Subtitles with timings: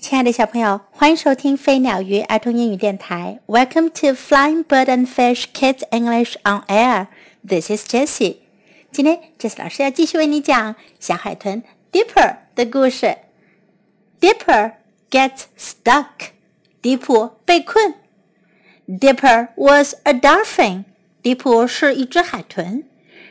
[0.00, 3.40] 亲爱的小朋友，欢迎收听飞鸟鱼儿童英语电台。
[3.46, 7.06] Welcome to Flying Bird and Fish Kids English on Air.
[7.48, 8.36] This is Jessie.
[8.92, 13.16] 今天，Jessie 老师要继续为你讲小海豚 Dipper 的故事。
[14.20, 14.74] Dipper
[15.10, 16.32] gets stuck.
[16.82, 17.94] 迪普被困。
[18.86, 20.84] Dipper was a dolphin.
[21.22, 22.84] 迪普是一只海豚。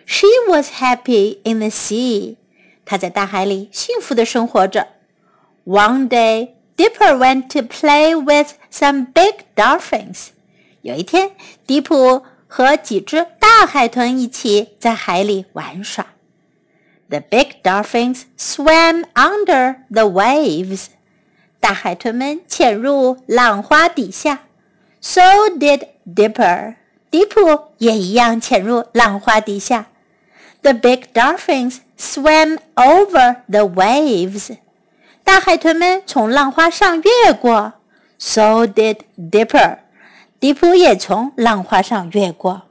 [0.08, 2.38] She was happy in the sea.
[2.84, 4.88] 她在大海里幸福的生活着。
[5.66, 6.50] One day.
[6.78, 10.30] Dipper went to play with some big dolphins.
[10.82, 11.32] 有一天，
[11.66, 16.08] 迪普和几只大海豚一起在海里玩耍。
[17.10, 20.88] The big dolphins swam under the waves.
[21.60, 24.42] 大海豚们潜入浪花底下。
[25.00, 25.22] So
[25.58, 26.76] did Dipper.
[27.12, 29.88] 迪普也一样潜入浪花底下。
[30.64, 34.58] The big dolphins swam over the waves.
[35.28, 37.74] 大海豚们从浪花上越过，
[38.18, 39.80] so did Dipper。
[40.40, 42.64] 迪普也从浪花上越过。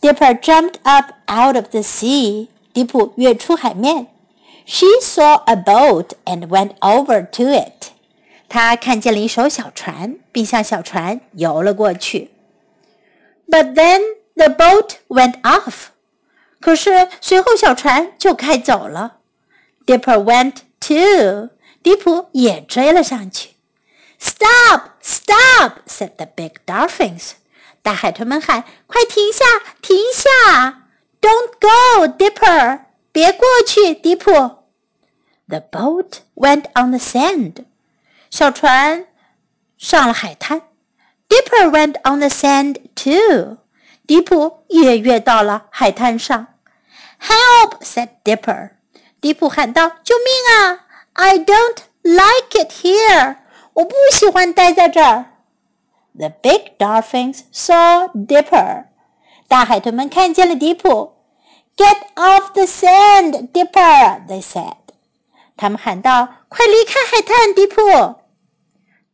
[0.00, 2.48] Dipper jumped up out of the sea。
[2.72, 4.08] 迪普跃出海面。
[4.66, 7.90] She saw a boat and went over to it。
[8.48, 12.30] 她看见了一艘小船，并向小船游了过去。
[13.48, 14.00] But then
[14.34, 15.86] the boat went off。
[16.60, 19.18] 可是随后小船就开走了。
[19.86, 21.50] Dipper went too。
[21.85, 23.49] 迪普也追了上去。
[24.17, 24.89] "Stop!
[25.03, 27.33] Stop!" said the big dolphins.
[27.83, 29.45] 大海豚们喊：“快停下！
[29.83, 30.87] 停下
[31.21, 32.85] ！Don't go, Dipper!
[33.11, 34.31] 别过去，迪普。
[35.47, 37.65] ”The boat went on the sand.
[38.31, 39.05] 小船
[39.77, 40.63] 上了海滩。
[41.29, 43.57] Dipper went on the sand too.
[44.07, 46.47] 迪普也跃到了海滩上。
[47.21, 48.71] "Help!" said Dipper.
[49.21, 53.36] 迪普喊道：“救命啊！” I don't like it here.
[53.74, 55.26] 我不喜欢待在这儿。
[56.14, 58.84] The big dolphins saw Dipper.
[59.48, 61.16] 大海豚们看见了迪普。
[61.76, 64.76] Get off the sand, Dipper, they said.
[65.56, 67.80] 他们喊道：“快离开海滩，迪普。”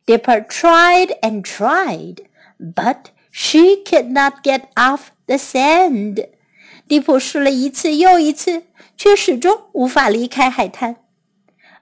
[0.05, 2.25] Dipper tried and tried,
[2.59, 6.29] but she could not get off the sand.
[6.87, 8.63] 迪普试了一次又一次，
[8.95, 10.97] 却始终无法离开海滩。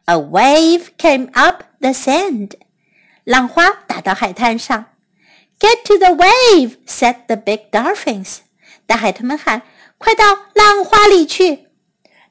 [0.06, 2.52] a wave came up the sand.
[3.24, 4.86] 浪花打到海滩上。
[5.60, 8.40] Get to the wave, said the big dolphins.
[8.86, 9.62] 大海豚们喊：“
[9.98, 11.66] 快到浪花里去！”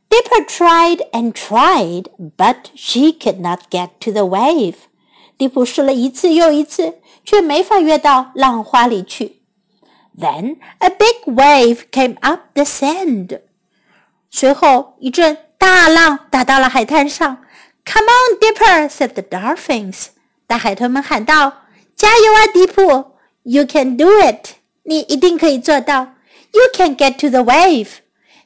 [0.08, 2.04] Dipper tried and tried,
[2.36, 4.74] but she could not get to the wave.
[5.36, 9.40] 迪普试了一次又一次，却没法跃到浪花里去。
[10.16, 13.40] Then a big wave came up the sand.
[14.30, 17.38] 随后一阵大浪打到了海滩上。
[17.88, 20.06] Come on, Dipper," said the dolphins.
[20.46, 23.12] 大海豚们喊道：“加油啊，迪普！
[23.42, 24.56] You can do it.
[24.84, 26.14] 你一定可以做到。
[26.52, 27.88] You can get to the wave.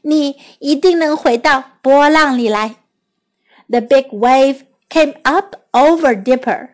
[0.03, 2.77] 你一定能回到波浪里来。”
[3.69, 6.71] The big wave came up over Dipper.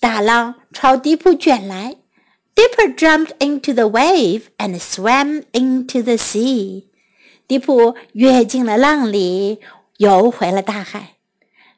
[0.00, 1.96] 大浪朝迪普卷来。
[2.54, 6.84] Dipper jumped into the wave and swam into the sea.
[7.48, 9.60] 迪普跃进了浪里，
[9.96, 11.14] 游回了大海。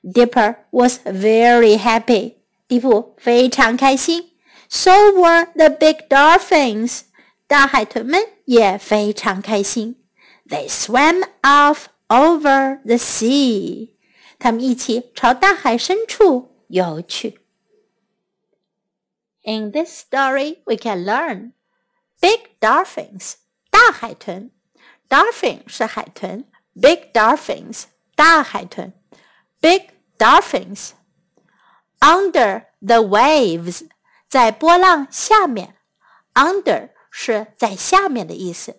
[0.03, 2.35] Dipper was very happy.
[2.69, 4.33] 迪普非常开心。
[4.69, 7.03] So were the big dolphins.
[7.47, 10.03] 大海豚们也非常开心。
[10.49, 13.95] They swam off over the sea.
[14.39, 17.41] 他们一起朝大海深处游去。
[19.43, 21.53] In this story, we can learn
[22.21, 23.35] big dolphins.
[23.71, 24.51] 大海豚，
[25.09, 26.45] dolphin 是海豚，
[26.75, 27.85] big dolphins
[28.17, 28.93] 大海豚。
[29.61, 30.91] big dolphins.
[32.01, 33.89] Under the waves，
[34.29, 35.77] 在波浪下面。
[36.35, 38.79] Under 是在下面的意思。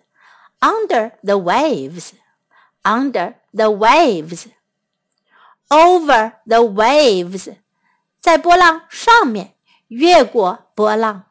[0.60, 7.56] Under the waves，under the waves。Over the waves，
[8.20, 9.54] 在波浪上面，
[9.88, 11.24] 越过波浪。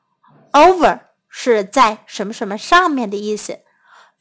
[0.52, 3.60] Over 是在什么什么上面的意思。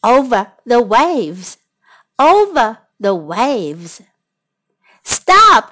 [0.00, 4.00] Over the waves，over the waves。
[5.04, 5.66] Stop，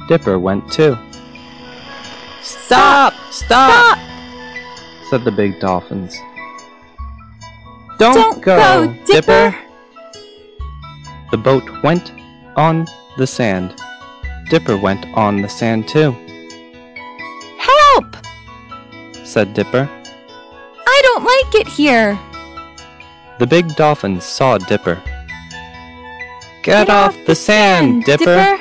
[0.09, 0.97] Dipper went too.
[2.41, 3.13] Stop!
[3.31, 3.97] Stop!
[5.09, 6.17] said the big dolphins.
[7.97, 9.55] Don't, Don't go, go, Dipper.
[11.31, 12.11] The boat went
[12.57, 12.87] on
[13.17, 13.81] the sand.
[14.49, 16.11] Dipper went on the sand too,
[17.57, 18.17] Help!
[19.23, 19.89] said Dipper.
[20.87, 22.19] I don't like it here.
[23.37, 25.01] The big dolphins saw Dipper.
[26.63, 28.57] Get, off, the sand, Dipper,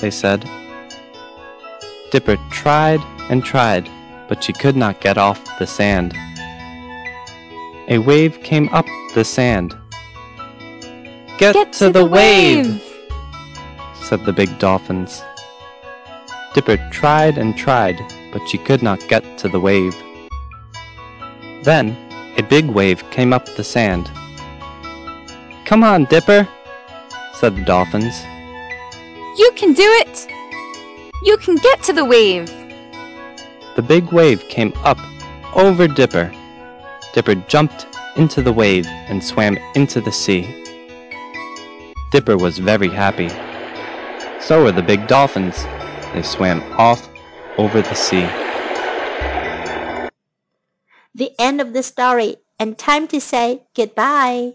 [0.00, 0.48] they said.
[2.10, 3.00] Dipper tried
[3.30, 3.88] and tried,
[4.28, 6.14] but she could not get off the sand.
[7.88, 9.76] A wave came up the sand.
[11.38, 12.82] Get, Get to, the, wave,
[14.02, 15.22] said the big dolphins.
[16.54, 18.00] Dipper tried and tried,
[18.32, 19.96] but she could not get to the wave.
[21.62, 21.96] Then
[22.38, 24.08] a big wave came up the sand.
[25.64, 26.48] Come on, Dipper,
[27.34, 28.22] said the dolphins.
[29.36, 30.28] You can do it.
[31.24, 32.46] You can get to the wave.
[33.74, 34.98] The big wave came up
[35.54, 36.32] over Dipper.
[37.12, 37.86] Dipper jumped
[38.16, 40.64] into the wave and swam into the sea.
[42.12, 43.28] Dipper was very happy.
[44.40, 45.64] So were the big dolphins.
[46.14, 47.08] They swam off
[47.58, 48.47] over the sea.
[51.18, 54.54] The end of the story, and time to say goodbye.